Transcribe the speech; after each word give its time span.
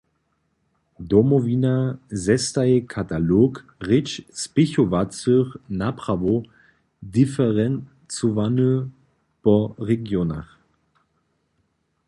Domowina 1.09 1.75
zestaji 2.23 2.77
katalog 2.93 3.51
rěč 3.89 4.09
spěchowacych 4.43 5.47
naprawow, 5.81 6.43
diferencowany 7.15 8.71
po 9.43 9.55
regionach. 9.89 10.49